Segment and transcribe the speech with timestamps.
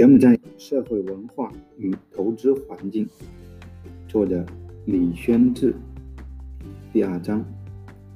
[0.00, 3.06] 柬埔寨社会文化与投资环境，
[4.08, 4.42] 作者
[4.86, 5.74] 李宣志。
[6.90, 7.44] 第二章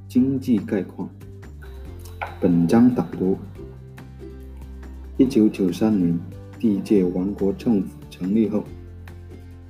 [0.09, 1.07] 经济概况。
[2.41, 3.37] 本章导读：
[5.19, 6.19] 一九九三年，
[6.59, 8.64] 第一届王国政府成立后，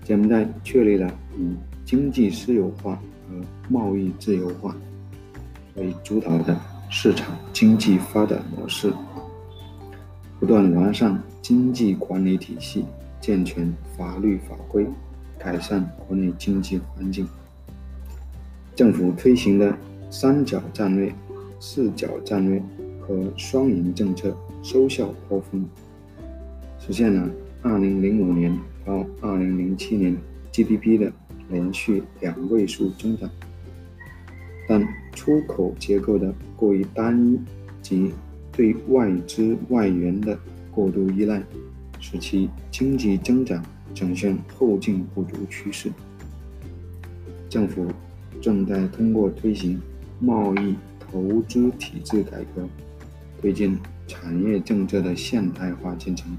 [0.04, 2.94] 柬埔寨确立了以经济私有化
[3.28, 3.34] 和
[3.68, 4.72] 贸易自由化
[5.74, 6.56] 为主导的
[6.88, 8.92] 市场经济发展模式。
[10.38, 12.86] 不断完善经济管理体系，
[13.20, 14.86] 健全法律法规，
[15.38, 17.28] 改善国内经济环境。
[18.74, 19.76] 政府推行的
[20.08, 21.14] 三角战略、
[21.60, 22.62] 四角战略
[22.98, 25.68] 和双赢政策收效颇丰，
[26.78, 27.28] 实现了
[27.62, 30.16] 2005年到2007年
[30.50, 31.12] GDP 的
[31.50, 33.28] 连续两位数增长。
[34.66, 37.38] 但出口结构的过于单一
[37.82, 38.12] 及
[38.50, 40.38] 对外资外援的
[40.74, 41.42] 过度依赖，
[42.00, 45.92] 使其经济增长呈现后劲不足趋势。
[47.48, 47.86] 政府
[48.40, 49.80] 正在通过推行
[50.18, 52.68] 贸易投资体制改革，
[53.40, 56.36] 推进产业政策的现代化进程，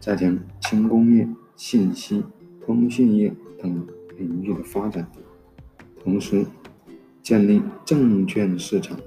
[0.00, 2.22] 加强轻工业、信息、
[2.64, 5.06] 通信业等领域的发展，
[6.02, 6.46] 同时
[7.22, 8.98] 建立证券市场。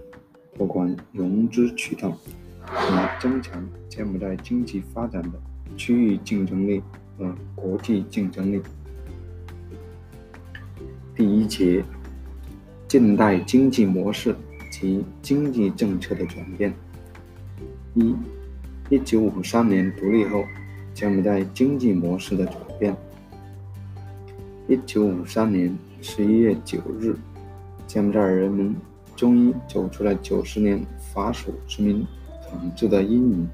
[0.58, 2.18] 拓宽融资渠道，
[2.74, 5.40] 以增强柬埔寨经济发展的
[5.76, 6.82] 区域竞争力
[7.18, 8.62] 和国际竞争力。
[11.16, 11.84] 第一节：
[12.88, 14.36] 近代经济模式
[14.72, 16.74] 及经济政策的转变。
[17.94, 18.16] 一、
[18.90, 20.44] 一九五三年独立后，
[20.94, 22.96] 柬埔寨经济模式的转变。
[24.68, 27.16] 一九五三年十一月九日，
[27.88, 28.76] 柬埔寨人民。
[29.16, 30.80] 终于走出了九十年
[31.12, 32.06] 法属殖民
[32.50, 33.50] 统治的阴影，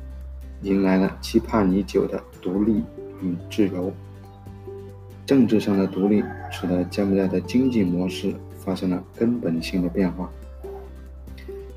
[0.62, 2.84] 迎来了期盼已久的独立
[3.22, 3.92] 与自由。
[5.26, 10.30] 政治上的独立使得柬埔寨的经济模式发生了根本性的变化。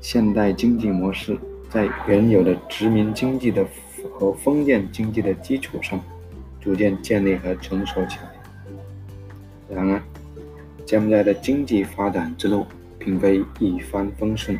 [0.01, 1.37] 现代经济模式
[1.69, 3.65] 在原有的殖民经济的
[4.13, 5.99] 和封建经济的基础上，
[6.59, 9.75] 逐渐建立和成熟起来。
[9.75, 10.01] 然而，
[10.85, 12.65] 柬埔寨的经济发展之路。
[12.99, 14.59] 并非一帆风顺，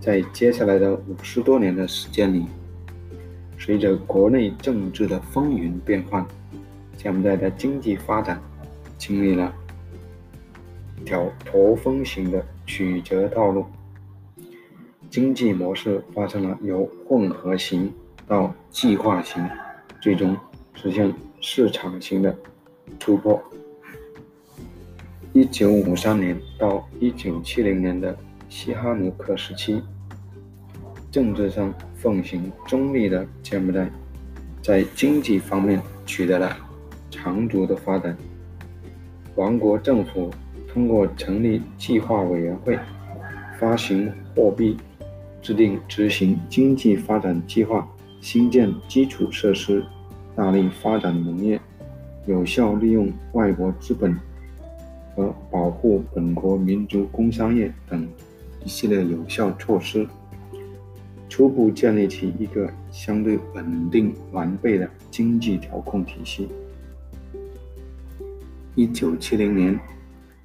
[0.00, 2.46] 在接下来的五十多年的时间里，
[3.58, 6.26] 随着国内政治的风云变幻，
[6.96, 8.40] 柬埔寨的经济发展
[8.96, 9.54] 经历了
[10.98, 13.66] 一条驼峰型的曲折道路，
[15.10, 17.92] 经济模式发生了由混合型
[18.26, 19.46] 到计划型，
[20.00, 20.34] 最终
[20.72, 21.12] 实现
[21.42, 22.34] 市场型的
[22.98, 23.38] 突破。
[25.34, 28.16] 一九五三年到一九七零年的
[28.50, 29.80] 西哈努克时期，
[31.08, 33.88] 政治上奉行中立的柬埔寨，
[34.60, 36.56] 在经济方面取得了
[37.12, 38.14] 长足的发展。
[39.36, 40.30] 王国政府
[40.68, 42.76] 通过成立计划委员会、
[43.56, 44.76] 发行货币、
[45.40, 47.88] 制定执行经济发展计划、
[48.20, 49.82] 新建基础设施、
[50.34, 51.58] 大力发展农业、
[52.26, 54.18] 有效利用外国资本。
[55.16, 58.08] 和保护本国民族工商业等
[58.64, 60.06] 一系列有效措施，
[61.28, 66.48] 初步建立起一个相对稳定完备的经济调控体系。
[68.74, 69.78] 一九七零年，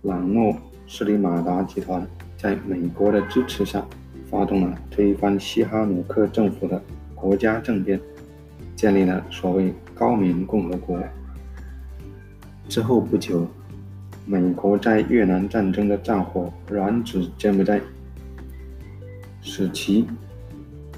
[0.04, 0.56] 朗诺
[0.88, 3.86] 斯里马达集团在美国的支持下，
[4.30, 6.82] 发动了推翻西哈努克政府的
[7.14, 8.00] 国家政变，
[8.76, 11.00] 建立了所谓高棉共和国。
[12.70, 13.48] 之后不久。
[14.28, 17.80] 美国在越南战争的战火燃指柬埔寨，
[19.58, 20.06] 使其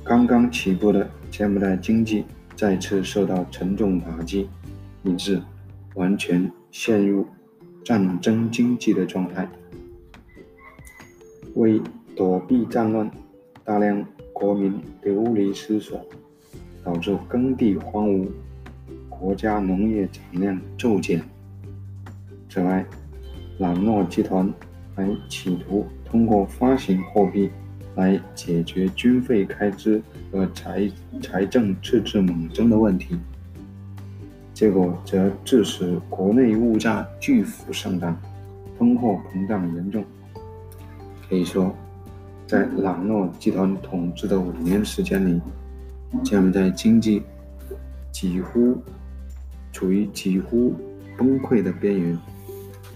[0.04, 2.26] 刚刚起步的柬埔寨经济
[2.56, 4.50] 再次受到沉重打击，
[5.04, 5.40] 以致
[5.94, 7.24] 完全陷入
[7.86, 9.48] 战争经济的状态。
[11.54, 11.80] 为
[12.16, 13.12] 躲避战乱，
[13.64, 14.04] 大量
[14.34, 16.04] 国民流离失所，
[16.84, 18.28] 导致耕地荒芜，
[19.08, 21.22] 国家农业产量骤减。
[22.50, 22.84] 此外，
[23.60, 24.52] 朗诺集团
[24.96, 27.52] 还企图通过发行货币
[27.98, 30.02] 来解决军费开支
[30.32, 30.90] 和财
[31.20, 33.18] 财政赤字猛增的问题，
[34.54, 38.16] 结果则致使国内物价巨幅上涨，
[38.78, 40.06] 通货膨胀严重。
[41.28, 41.76] 可以说，
[42.46, 45.42] 在朗诺集团统治的五年时间里，
[46.24, 47.24] 柬埔寨经济
[48.12, 48.78] 几乎
[49.74, 50.76] 处于几乎
[51.18, 52.18] 崩溃的边缘。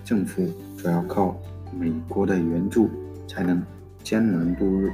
[0.06, 0.48] 政府
[0.78, 1.36] 主要靠
[1.76, 2.90] 美国的援助
[3.28, 3.64] 才能
[4.04, 4.92] 艰难度日。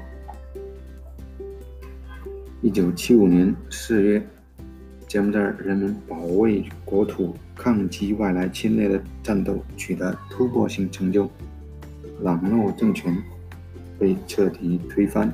[2.61, 4.21] 一九七五年四月，
[5.07, 11.29] 柬埔寨人民保卫国土、抗击外来侵略的战斗取得突破性成就，
[12.21, 13.15] 朗诺政权
[13.99, 15.31] 被彻底推翻，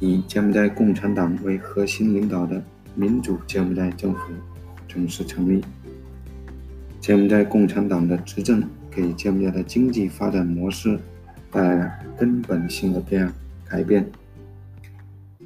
[0.00, 2.62] 以柬埔寨共产党为核心领导的
[2.94, 4.32] 民主柬埔寨政府
[4.88, 5.62] 正式成立。
[6.98, 10.98] 柬埔寨共产党的执政给柬埔寨的经济发展模式
[11.56, 13.32] 带来了根本性的变
[13.64, 14.06] 改变。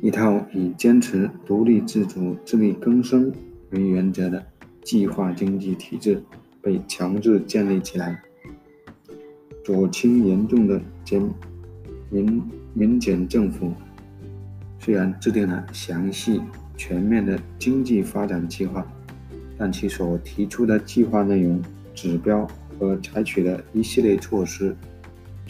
[0.01, 3.33] 一套以坚持独立自主、自力更生
[3.71, 4.45] 为原则的
[4.83, 6.21] 计划经济体制
[6.61, 8.21] 被强制建立起来。
[9.63, 11.23] 左倾严重的柬
[12.11, 12.43] 民
[12.75, 13.73] 民检政府
[14.81, 16.41] 虽然制定了详细
[16.77, 18.85] 全面的经济发展计划。
[19.61, 21.63] 但其所提出的计划内容、
[21.95, 22.49] 指标
[22.79, 24.75] 和采取的一系列措施，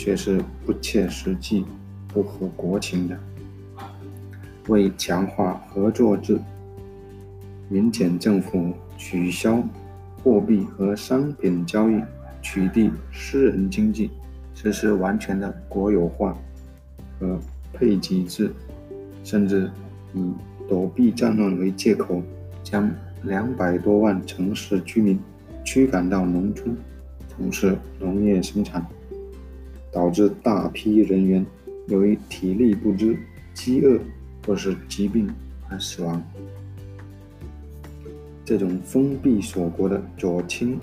[0.01, 1.67] 却是不切实际、
[2.09, 3.15] 不合国情的。
[4.69, 6.41] 为强化合作制，
[7.69, 9.63] 民检政府取消
[10.25, 12.01] 货币和商品交易，
[12.41, 14.11] 取缔私人经济，
[14.55, 16.35] 实施完全的国有化
[17.19, 17.39] 和
[17.75, 18.51] 配给制，
[19.23, 19.71] 甚至
[20.15, 20.33] 以
[20.67, 22.23] 躲避战乱为借口，
[22.63, 22.91] 将。
[23.25, 25.21] 两百多万城市居民
[25.63, 26.75] 驱赶到农村
[27.29, 28.83] 从事农业生产，
[29.93, 31.45] 导致大批人员
[31.89, 33.17] 由于体力不支、
[33.55, 33.99] 饥饿
[34.47, 35.29] 或是疾病
[35.69, 36.23] 而死亡。
[38.45, 40.79] 这种封闭锁国的左倾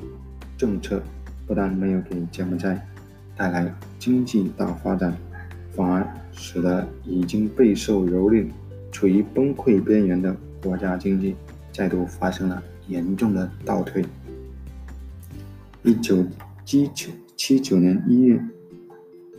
[0.57, 1.01] 政策，
[1.45, 2.85] 不但没有给柬埔寨
[3.35, 5.15] 带来经济大发展，
[5.75, 8.47] 反而使得已经备受蹂躏、
[8.91, 11.35] 处于崩溃边缘的国家经济。
[11.73, 14.03] 再度发生了严重的倒退。
[15.83, 16.25] 一九
[16.65, 18.41] 七九七九年一月，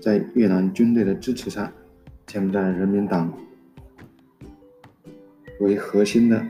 [0.01, 1.73] 在越南军队的支持下，
[2.27, 3.33] 柬埔寨人民党
[5.61, 6.43] 为核心的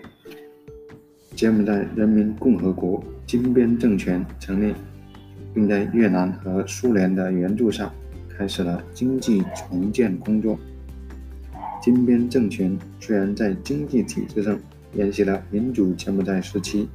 [1.35, 4.75] 柬埔寨人民共和国金边政权成立，
[5.55, 7.93] 并在越南和苏联的援助下，
[8.29, 10.59] 开始了经济重建工作。
[11.81, 14.59] 金边政权虽然在经济体制上，
[14.95, 16.89] 沿袭了民主柬埔寨时期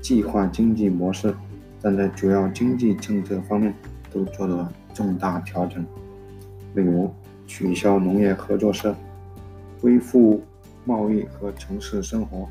[0.00, 1.34] 计划经济模式，
[1.82, 3.74] 但在主要经济政策方面
[4.12, 5.82] 都做了重大调整，
[6.74, 7.10] 例如
[7.46, 8.94] 取消农业合作社、
[9.80, 10.42] 恢复
[10.84, 12.46] 贸易和城市生活、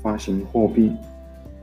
[0.00, 0.92] 发行货币、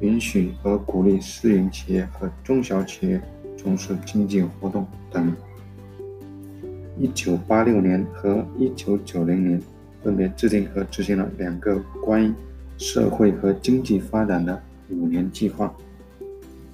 [0.01, 3.21] 允许和鼓励私营企业和中小企业
[3.57, 5.33] 从事经济活动等。
[6.97, 9.61] 一九八六年和一九九零年
[10.03, 12.33] 分别制定和执行了两个关于
[12.77, 15.73] 社会和经济发展的五年计划，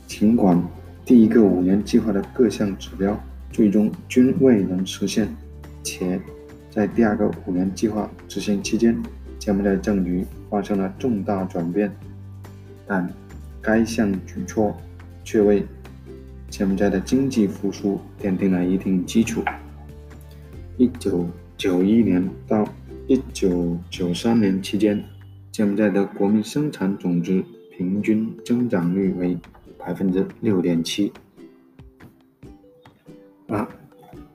[0.07, 0.59] 尽管
[1.05, 3.15] 第一个五年计划的各项指标
[3.51, 5.27] 最终均未能实现，
[5.83, 6.19] 且
[6.69, 8.95] 在第二个五年计划执行期间，
[9.37, 11.91] 柬埔寨政局发生了重大转变，
[12.87, 13.07] 但
[13.61, 14.75] 该项举措
[15.23, 15.65] 却为
[16.49, 19.43] 柬埔寨的经济复苏奠定了一定基础。
[20.77, 21.27] 一九
[21.57, 22.67] 九一年到
[23.07, 25.03] 一九九三年期间。
[25.51, 27.43] 柬埔寨的国民生产总值
[27.75, 29.37] 平均增长率为
[29.77, 31.11] 百分之六点七。
[33.51, 33.67] 八、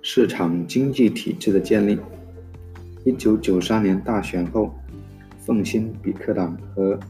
[0.03, 1.99] 市场经济体制的建立。
[3.03, 4.75] 一九九三年大选后，
[5.41, 7.01] 奉新比克党和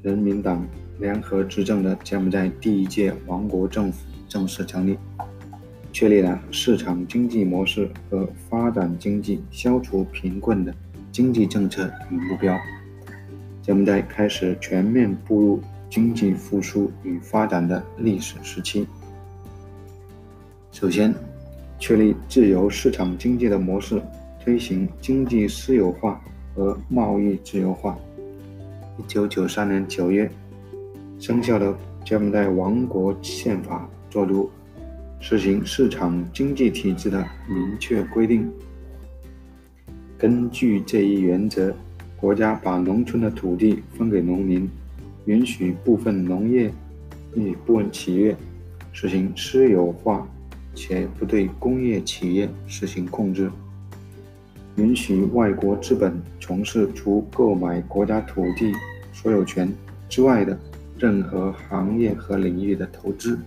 [0.00, 0.66] 人民党
[0.98, 4.96] 联合执政的柬埔寨第一届王国政府正式成立，
[5.92, 10.74] 确立了市场经济模式和发展经济、消除贫困的
[11.12, 12.58] 经济政策与目标。
[13.60, 18.86] 柬埔寨开始全面步入经济复苏与发展的历史时期。
[20.72, 21.14] 首先，
[21.80, 24.00] 确立自由市场经济的模式，
[24.38, 26.22] 推行经济私有化
[26.54, 27.98] 和贸易自由化。
[28.98, 30.30] 一九九三年九月
[31.18, 34.48] 生效的柬埔寨王国宪法作出
[35.18, 38.48] 实行市场经济体制的明确规定。
[40.16, 41.74] 根据这一原则。
[42.20, 44.70] 国家把农村的土地分给农民，
[45.24, 46.70] 允许部分农业
[47.34, 48.36] 与部分企业
[48.92, 50.28] 实行私有化，
[50.74, 53.50] 且不对工业企业实行控制，
[54.76, 58.72] 允许外国资本从事除购买国家土地
[59.12, 59.72] 所有权
[60.08, 60.58] 之外的
[60.98, 63.38] 任何行业和领域的投资，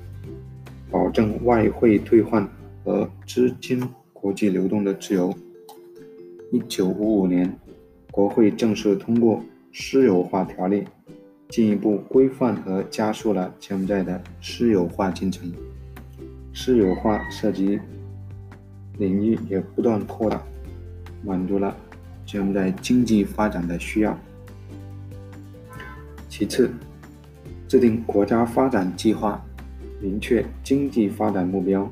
[0.90, 2.48] 保证外汇兑换
[2.84, 5.34] 和资金国际流动的自由。
[6.52, 7.54] 一九五五年。
[8.12, 9.38] 国会正式通过
[9.74, 10.82] 《私有化条例》，
[11.50, 15.52] 进一步规范和加速了柬埔寨的私有化进程。
[16.54, 17.80] 私有化涉及
[18.98, 20.42] 领域也不断扩大，
[21.24, 21.76] 满足了
[22.26, 24.18] 柬埔寨经济发展的需要。
[26.30, 26.72] 其次，
[27.68, 29.44] 制定国家发展计划，
[30.00, 31.90] 明确经济发展目标。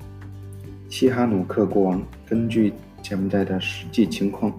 [0.89, 4.53] 西哈努克国王根据柬埔寨的实际情况，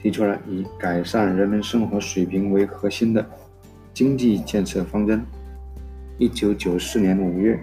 [0.00, 3.24] 提出了以改善人们生活水平为核心的
[3.92, 5.22] 经济建设方针。
[6.18, 7.58] 一九九四年五月，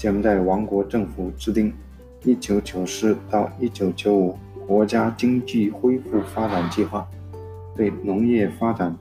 [0.00, 1.70] 柬埔寨王国政府制定
[2.24, 7.06] 一九九四到一九九五国家经济恢复发展计划，
[7.76, 8.96] 对农业发展、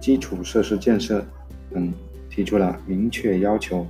[0.00, 1.24] 基础设施建设
[1.70, 1.94] 等
[2.28, 3.86] 提出了明确要求，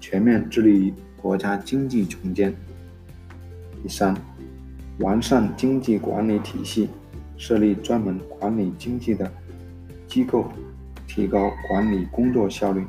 [0.00, 2.56] 全面致力于国家经济重建。
[3.82, 4.16] 第三，
[5.00, 6.88] 完善经济管理体系，
[7.36, 9.30] 设立专门管理经济的
[10.08, 10.46] 机构，
[11.06, 12.82] 提高管理工作效率。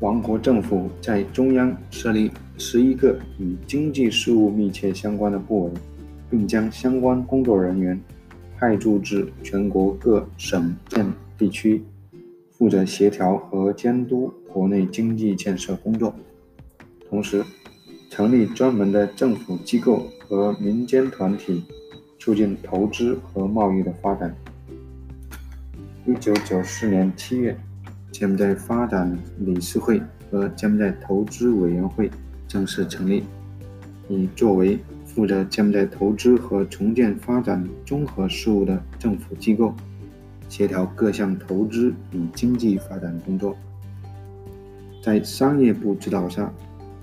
[0.00, 5.72] 王国政府在中央设立十一个与经济事务密切相关的部委，
[6.28, 7.98] 并将相关工作人员
[8.58, 11.06] 派驻至全国各省县
[11.38, 11.82] 地区，
[12.50, 16.14] 负责协调和监督国内经济建设工作。
[17.08, 17.44] 同时，
[18.10, 21.64] 成立专门的政府机构和民间团体，
[22.18, 24.34] 促进投资和贸易的发展。
[26.06, 27.56] 一九九四年七月，
[28.14, 32.08] 柬埔寨发展理事会和柬埔寨投资委员会
[32.46, 33.24] 正式成立，
[34.08, 39.74] 以作为负责柬埔寨投资和重建发展综合事务的政府机构，
[40.48, 43.56] 协调各项投资与经济发展工作。
[45.02, 46.48] 在商业部指导下。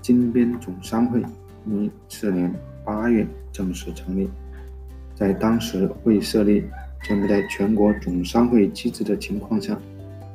[0.00, 1.22] 金边总商会
[1.64, 2.52] 于次年
[2.84, 4.28] 八月正式成立。
[5.14, 6.64] 在当时未设立
[7.04, 9.78] 柬埔寨全国总商会机制的情况下，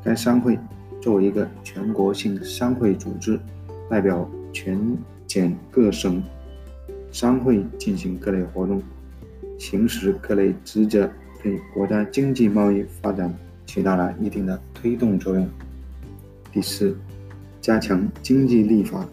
[0.08, 0.58] 该商会
[1.02, 3.38] 作为一个全国性商会组织，
[3.90, 4.80] 代表全
[5.28, 6.24] 柬各省
[7.12, 8.82] 商会进行各类活动，
[9.60, 11.10] 行使各类职责，
[11.44, 15.46] 对国家经济贸易发展起到了一定的推动作用。
[16.54, 16.96] 第四，
[17.60, 19.06] 加强经济立法。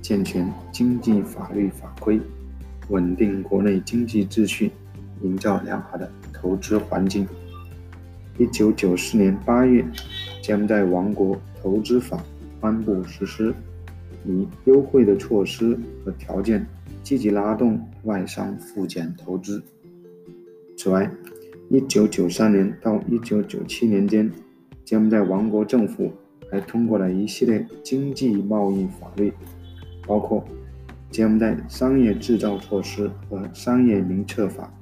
[0.00, 2.18] 健全经济法律法规，
[2.88, 4.70] 稳定国内经济秩序，
[5.20, 7.28] 营造良好的投资环境。
[8.38, 9.84] 一九九四年八月，
[10.40, 12.22] 柬埔寨王国投资法
[12.60, 13.52] 颁布实施，
[14.24, 16.64] 以优惠的措施和条件，
[17.02, 19.60] 积极拉动外商赴柬投资。
[20.76, 21.10] 此外，
[21.68, 24.30] 一九九三年到一九九七年间，
[24.84, 26.12] 柬埔寨王国政府
[26.48, 29.32] 还通过了一系列经济贸易法律。
[30.06, 30.42] 包括
[31.10, 34.72] 柬埔寨商业制造措施和商业名册法、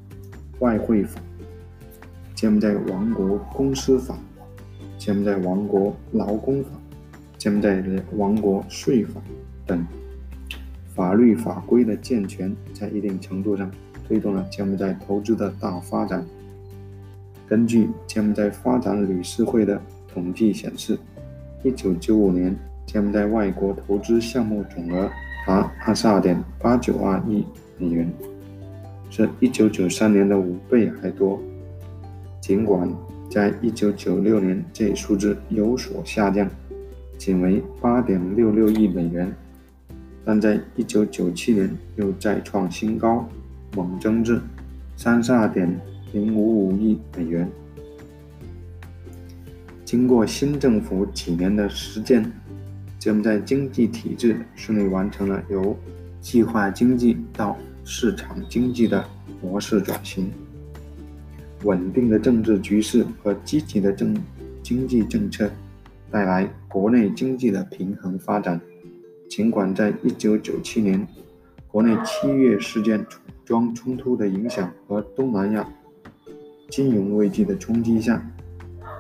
[0.61, 1.21] 外汇法、
[2.37, 4.15] 柬埔寨王国公司法、
[4.99, 6.69] 柬埔寨王国劳工法、
[7.39, 7.83] 柬埔寨
[8.15, 9.23] 王国税法
[9.67, 9.85] 等
[10.95, 13.71] 法律法规的健全，在一定程度上
[14.07, 16.27] 推动了柬埔寨投资的大发展。
[17.49, 19.81] 根据柬埔寨发展理事会的
[20.13, 20.99] 统计显示，
[21.65, 22.55] 一九九五年。
[22.85, 25.11] 柬埔寨外国投资项目总额
[25.45, 27.45] 达二十二点八九二亿
[27.79, 28.09] 美元，
[29.11, 31.41] 是一九九三年的五倍还多。
[32.47, 32.89] 尽管
[33.29, 36.49] 在一九九六年这一数字有所下降，
[37.19, 39.35] 仅为八点六六亿美元，
[40.25, 43.29] 但在一九九七年又再创新高，
[43.75, 44.41] 猛增至
[44.97, 45.69] 三十二点
[46.13, 47.51] 零五五亿美元。
[49.85, 52.31] 经过新政府几年的实践。
[53.01, 55.77] 柬埔寨经济体制顺利完成了由
[56.21, 59.05] 计划经济到市场经济的
[59.43, 60.31] 模式转型。
[61.67, 64.17] 稳定的政治局势和积极的政
[64.63, 65.51] 经济政策
[66.11, 68.59] 带来国内经济的平衡发展。
[69.29, 71.07] 尽管在1997年
[71.67, 73.05] 国内七月事件
[73.45, 75.69] 装冲突的影响和东南亚
[76.71, 78.25] 金融危机的冲击下，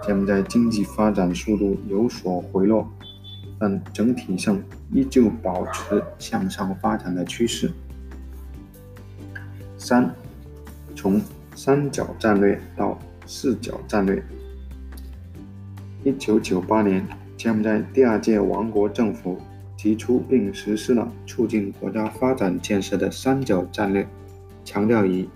[0.03, 2.87] 柬埔寨经济发展速度有所回落。
[3.59, 7.71] 但整体上依旧保持向上发展的趋势。
[9.79, 10.15] 三，
[10.95, 11.19] 从
[11.57, 14.23] 三角战略到四角战略。
[16.05, 17.05] 一九九八年，
[17.37, 19.39] 柬埔寨第二届王国政府
[19.75, 24.07] 提出并实施了促进国家发展建设的三角战略，
[24.65, 25.29] 强调以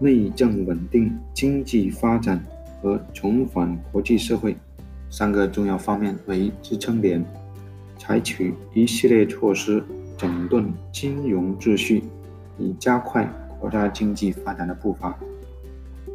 [0.00, 2.42] 内政稳定、经济发展
[2.80, 4.56] 和重返国际社会
[5.10, 7.22] 三个重要方面为支撑点。
[7.98, 9.84] 采取一系列措施
[10.16, 12.04] 整顿金融秩序，
[12.56, 13.28] 以加快
[13.60, 15.18] 国家经济发展的步伐。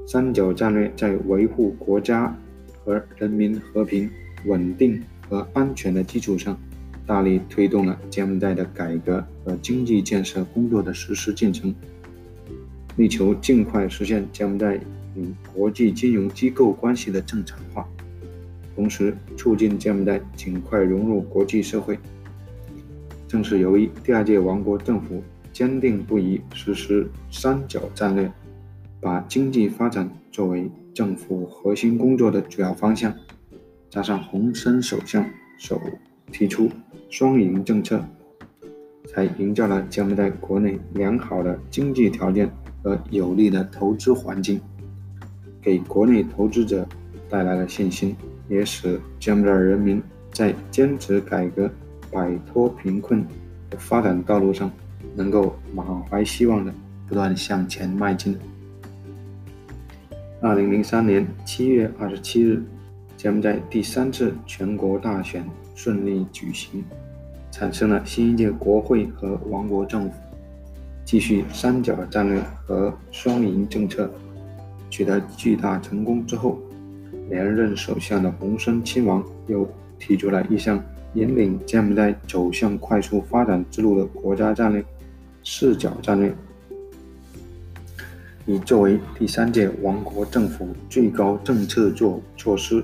[0.06, 2.36] 三角战略在维护国家
[2.84, 4.10] 和人民和平、
[4.46, 6.58] 稳定和安全的基础上，
[7.06, 11.74] 大力推动了柬埔寨的改革和经济建设工作的实施进程，
[12.98, 14.80] 力求尽快实现柬埔寨
[15.16, 17.88] 与国际金融机构关系的正常化，
[18.76, 21.98] 同时促进柬埔寨尽快融入国际社会。
[23.28, 28.32] 正是由于第二届王国政府坚定不移实施“三角”战略，
[29.04, 33.14] 把经济发展作为政府核心工作的主要方向，
[33.90, 35.26] 加上洪森首相
[35.58, 35.80] 首
[36.32, 36.70] 提出
[37.12, 38.04] “双赢”政策，
[39.06, 42.50] 才营造了柬埔寨国内良好的经济条件
[42.82, 44.62] 和有利的投资环境，
[45.62, 46.88] 给国内投资者
[47.30, 48.16] 带来了信心。
[48.50, 51.72] 也使柬埔寨人民在坚持改革、
[52.12, 53.26] 摆脱贫困
[53.70, 54.70] 的发展道路上，
[55.16, 56.72] 能够满怀希望的
[57.08, 58.38] 不断向前迈进。
[60.46, 62.62] 二零零三年七月二十七日，
[63.16, 65.42] 柬埔寨第三次全国大选
[65.74, 66.84] 顺利举行，
[67.50, 70.16] 产生了新一届国会和王国政府。
[71.06, 74.12] 继续三角战略和双赢政策
[74.90, 76.60] 取得巨大成功之后。
[77.30, 79.66] 连任首相的洪森亲王又
[79.98, 80.78] 提出了一项
[81.14, 84.84] 引领柬埔寨走向快速发展之路的国家战略——
[85.42, 86.36] 四角战略，
[88.46, 92.84] 以作为第三届王国政府最高政策措措施。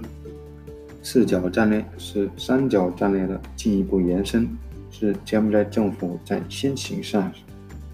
[1.02, 4.48] 四角战略是三角战略的进一步延伸，
[4.92, 7.32] 是柬埔寨政府在先行上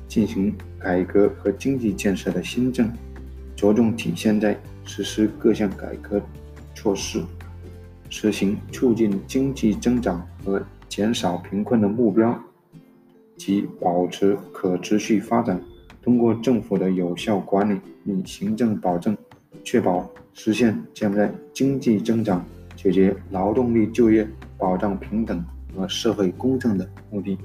[0.08, 2.92] 进行改革和经济建设的新政，
[3.56, 4.58] 着重体现在。
[4.88, 6.22] 实施各项改革
[6.76, 7.20] 措施，
[8.08, 12.40] 实行促进经济增长和减少贫困的目标，
[13.36, 15.60] 及保持可持续发展。
[16.06, 19.18] 通过政府的有效管理与行政保证，
[19.64, 22.46] 确保实现柬埔寨经济增长、
[22.76, 25.44] 解决劳动力就业、保障平等
[25.76, 27.36] 和社会公正的目的。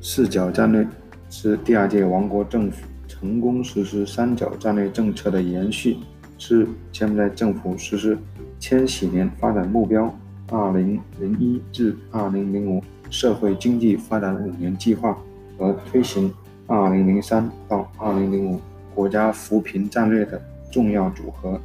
[0.00, 0.88] 四角战略
[1.28, 2.86] 是第二届王国政府。
[3.06, 5.98] 成功实施三角战略政策的延续，
[6.38, 8.16] 是柬埔寨政府实施
[8.58, 10.10] 千禧年发展目标
[10.48, 15.18] （二零零一至二零零五）社会经济发展五年计划
[15.58, 16.32] 和推行
[16.72, 18.60] 二零零三到二零零五
[18.94, 21.60] 国家扶贫战略的重要组合。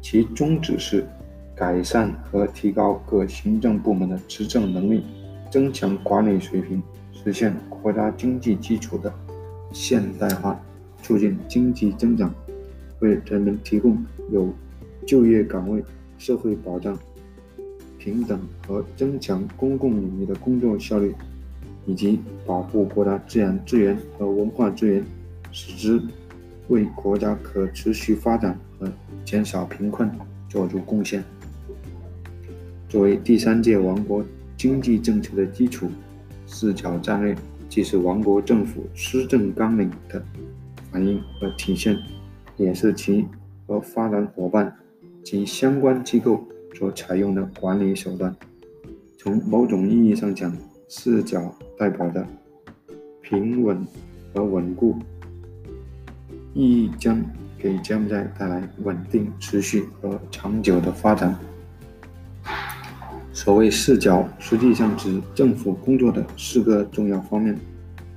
[0.00, 1.04] 其宗旨是
[1.56, 5.02] 改善和提高各行政部门的执政能力，
[5.50, 6.80] 增强管理水平，
[7.12, 9.12] 实现国家经济基础的。
[9.72, 10.56] 现代化，
[11.02, 12.32] 促进经济增长，
[13.00, 13.96] 为人们提供
[14.30, 14.52] 有
[15.04, 15.82] 就业岗位、
[16.16, 16.96] 社会保障、
[17.98, 21.12] 平等和增强公共领域的工作效率，
[21.86, 25.04] 以及保护国家自然资源和文化资源，
[25.50, 26.02] 使之
[26.68, 28.90] 为国家可持续发展和
[29.24, 30.10] 减少贫困
[30.48, 31.22] 做出贡献。
[32.88, 34.24] 作为第三届王国
[34.56, 35.88] 经济政策的基础，
[36.46, 37.36] 四角战略。
[37.68, 40.22] 既是王国政府施政纲领的
[40.90, 41.96] 反映和体现，
[42.58, 43.24] 也是其
[43.66, 44.76] 和发展伙伴
[45.24, 48.36] 及相关机构所采用的管理手段。
[49.16, 50.54] 从某种意义上讲，
[50.94, 52.22] 四角代表着
[53.22, 53.82] 平稳
[54.34, 54.94] 和稳固，
[56.52, 57.18] 意义将
[57.58, 61.34] 给柬埔寨带来稳定、持续和长久的发展。
[63.32, 67.58] 所谓四角，实际上指政府工作的四个重要方面。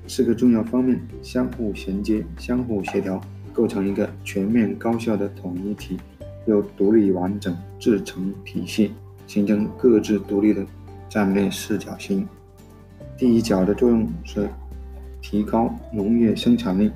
[0.06, 3.22] 四个重要方面相互衔接、相互协调，
[3.54, 5.98] 构成一个全面高效的统一体，
[6.46, 8.92] 又独立完整制成体系，
[9.28, 10.66] 形成各自独立的
[11.08, 12.28] 战略四角形。
[13.18, 14.50] 第一角的作用是
[15.22, 16.92] 提高农业生产力，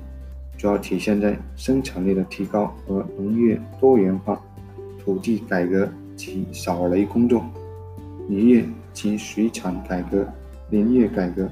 [0.58, 4.38] 主要体现在生产力的提高和农业多元化、
[5.02, 7.42] 土地改革及扫雷工作。
[8.28, 10.28] 渔业及水产改革、
[10.68, 11.50] 林业改革。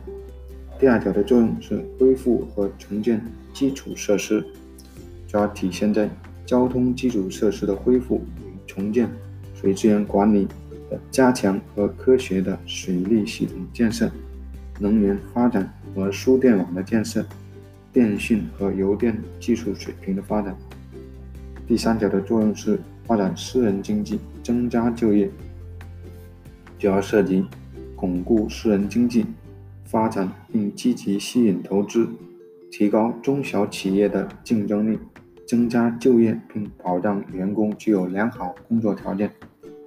[0.79, 3.21] 第二角的作用是恢复和重建
[3.53, 4.45] 基础设施，
[5.27, 6.09] 主要体现在
[6.45, 9.11] 交通基础设施的恢复与重建、
[9.55, 10.47] 水资源管理
[10.89, 14.09] 的加强和科学的水利系统建设、
[14.79, 17.25] 能源发展和输电网的建设、
[17.93, 20.57] 电信和邮电技术水平的发展。
[21.67, 25.31] 第三条的作用是发展私人经济，增加就业，
[26.79, 27.45] 主要涉及
[27.97, 29.27] 巩固私人经济。
[29.85, 32.07] 发展并积极吸引投资，
[32.71, 34.99] 提高中小企业的竞争力，
[35.47, 39.31] 增加就业并保障员工具有良好工作条件，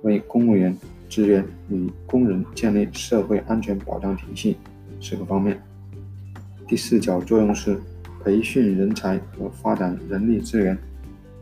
[0.01, 0.75] 为公务员、
[1.07, 4.57] 职员与工人建立社会安全保障体系
[5.01, 5.61] 四个方面。
[6.67, 7.77] 第四角作用是
[8.23, 10.77] 培训人才和发展人力资源，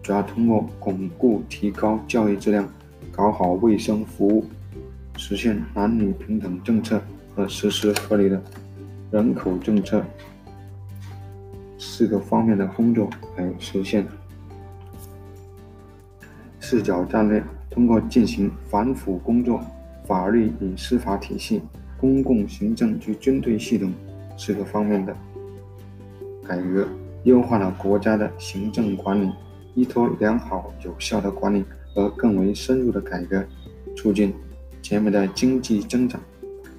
[0.01, 2.67] 主要通过巩固、提高教育质量，
[3.11, 4.45] 搞好卫生服务，
[5.17, 6.99] 实现男女平等政策。
[7.35, 8.41] 和实施合理的
[9.11, 10.03] 人口政策
[11.77, 14.05] 四个方面的工作来实现
[16.59, 17.41] 四角战略。
[17.69, 19.61] 通过进行反腐工作、
[20.05, 21.61] 法律与司法体系、
[21.99, 23.91] 公共行政及军队系统
[24.37, 25.15] 四个方面的
[26.47, 26.87] 改革，
[27.23, 29.29] 优化了国家的行政管理，
[29.75, 33.45] 依托良好有效的管理和更为深入的改革，
[33.95, 34.33] 促进
[34.81, 36.19] 柬埔寨经济增长，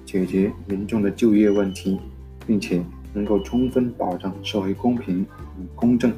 [0.05, 1.99] 解决民众的就业问题，
[2.47, 6.11] 并且能够充分保障社会公平与公正。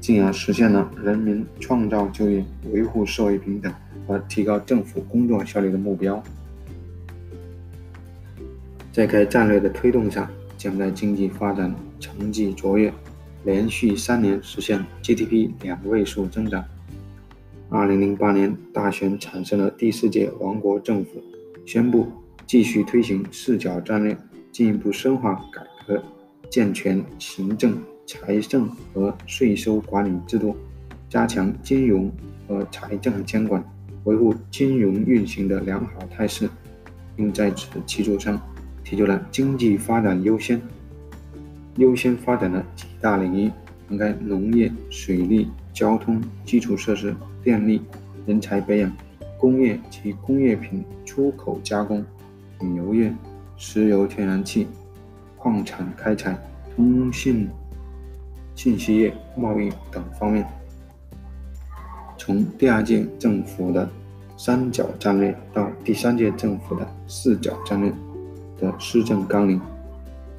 [0.00, 3.70] 进而实现了人民创造就业、维护社会平等
[4.06, 6.22] 和提高政府工作效率的目标。
[8.98, 12.92] 在该战略的推动下，柬埔寨经济发展成绩卓越，
[13.44, 16.64] 连续三年实现 GDP 两位数增长。
[17.70, 21.22] 2008年大选产生了第四届王国政府，
[21.64, 22.08] 宣布
[22.44, 24.18] 继续推行四角战略，
[24.50, 26.02] 进一步深化改革，
[26.50, 27.78] 健全行政。
[28.04, 30.56] 财政和税收管理制度，
[31.08, 32.10] 加强金融
[32.48, 33.62] 和财政监管，
[34.02, 36.50] 维护金融运行的良好态势，
[37.14, 38.40] 并在此基础上
[38.88, 40.58] 提出了经济发展优先，
[41.76, 43.52] 优先发展的几大领域，
[43.86, 47.82] 涵盖农业、水利、交通、基础设施、电力、
[48.24, 48.90] 人才培养、
[49.38, 52.02] 工业及工业品出口加工、
[52.60, 53.14] 旅游业、
[53.58, 54.66] 石油天然气、
[55.36, 56.38] 矿产开采、
[56.74, 57.46] 通信。
[58.54, 60.44] 信息业、贸易等方面，
[62.16, 63.88] 从第二届政府的
[64.36, 67.92] 三角战略到第三届政府的四角战略
[68.58, 69.60] 的施政纲领，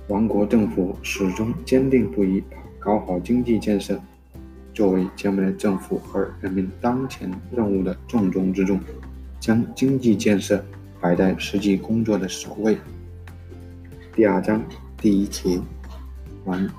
[0.07, 3.99] 王国政府始终坚定不移把搞好经济建设
[4.73, 8.79] 作为将来政府和人民当前任务的重中之重，
[9.39, 10.63] 将经济建设
[11.01, 12.77] 摆在实际工作的首位。
[14.13, 14.61] 第二章
[14.97, 15.59] 第一节
[16.45, 16.69] 完。